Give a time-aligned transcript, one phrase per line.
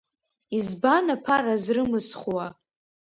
[0.57, 2.45] Избан аԥара зрымысхуа?